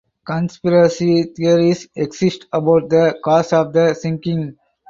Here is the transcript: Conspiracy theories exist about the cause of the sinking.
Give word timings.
Conspiracy 0.25 1.31
theories 1.35 1.87
exist 1.95 2.47
about 2.51 2.89
the 2.89 3.19
cause 3.23 3.53
of 3.53 3.71
the 3.71 3.93
sinking. 3.93 4.57